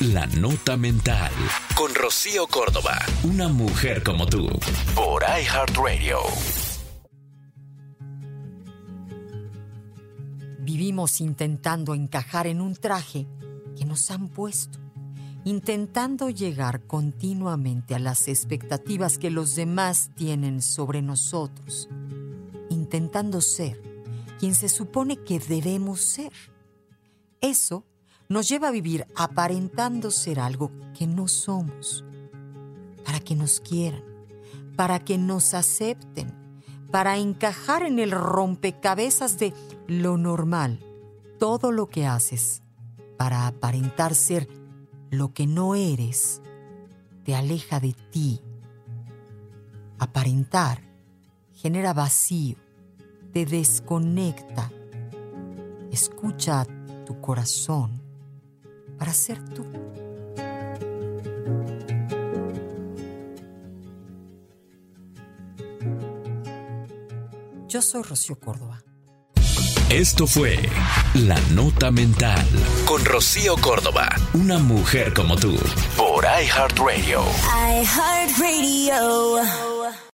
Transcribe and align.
La 0.00 0.26
Nota 0.26 0.76
Mental. 0.76 1.32
Con 1.74 1.94
Rocío 1.94 2.46
Córdoba. 2.48 2.98
Una 3.22 3.48
mujer 3.48 4.02
como 4.02 4.26
tú. 4.26 4.46
Por 4.94 5.22
iHeartRadio. 5.22 6.18
Vivimos 10.60 11.22
intentando 11.22 11.94
encajar 11.94 12.46
en 12.46 12.60
un 12.60 12.76
traje 12.76 13.26
que 13.74 13.86
nos 13.86 14.10
han 14.10 14.28
puesto. 14.28 14.78
Intentando 15.46 16.28
llegar 16.28 16.82
continuamente 16.82 17.94
a 17.94 17.98
las 17.98 18.28
expectativas 18.28 19.16
que 19.16 19.30
los 19.30 19.54
demás 19.54 20.10
tienen 20.14 20.60
sobre 20.60 21.00
nosotros. 21.00 21.88
Intentando 22.68 23.40
ser 23.40 23.80
quien 24.38 24.54
se 24.54 24.68
supone 24.68 25.16
que 25.16 25.38
debemos 25.38 26.02
ser. 26.02 26.32
Eso 27.40 27.86
nos 28.28 28.48
lleva 28.48 28.68
a 28.68 28.72
vivir 28.72 29.06
aparentando 29.14 30.10
ser 30.10 30.40
algo 30.40 30.70
que 30.96 31.06
no 31.06 31.28
somos, 31.28 32.04
para 33.04 33.20
que 33.20 33.36
nos 33.36 33.60
quieran, 33.60 34.02
para 34.76 34.98
que 35.00 35.18
nos 35.18 35.54
acepten, 35.54 36.34
para 36.90 37.18
encajar 37.18 37.82
en 37.82 37.98
el 37.98 38.10
rompecabezas 38.10 39.38
de 39.38 39.52
lo 39.86 40.16
normal, 40.16 40.80
todo 41.38 41.70
lo 41.72 41.88
que 41.88 42.06
haces 42.06 42.62
para 43.16 43.46
aparentar 43.46 44.14
ser 44.14 44.48
lo 45.10 45.32
que 45.32 45.46
no 45.46 45.74
eres, 45.74 46.42
te 47.24 47.34
aleja 47.34 47.80
de 47.80 47.94
ti. 48.10 48.40
Aparentar 49.98 50.82
genera 51.54 51.92
vacío, 51.92 52.56
te 53.32 53.46
desconecta. 53.46 54.70
Escucha 55.90 56.66
tu 57.06 57.20
corazón 57.20 58.02
para 58.98 59.12
ser 59.12 59.38
tú. 59.54 59.64
Yo 67.68 67.82
soy 67.82 68.02
Rocío 68.02 68.38
Córdoba. 68.38 68.82
Esto 69.90 70.26
fue 70.26 70.58
La 71.14 71.38
Nota 71.52 71.90
Mental 71.90 72.44
con 72.86 73.04
Rocío 73.04 73.56
Córdoba, 73.56 74.08
una 74.34 74.58
mujer 74.58 75.12
como 75.14 75.36
tú, 75.36 75.56
por 75.96 76.24
iHeartRadio. 76.24 77.22
iHeartRadio. 77.82 78.96